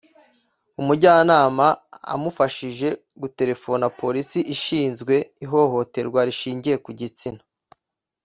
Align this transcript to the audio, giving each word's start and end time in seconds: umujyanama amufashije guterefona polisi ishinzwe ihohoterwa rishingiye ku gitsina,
umujyanama 0.81 1.65
amufashije 2.13 2.87
guterefona 3.21 3.85
polisi 4.01 4.39
ishinzwe 4.55 5.15
ihohoterwa 5.45 6.19
rishingiye 6.27 6.75
ku 6.85 6.91
gitsina, 6.99 7.41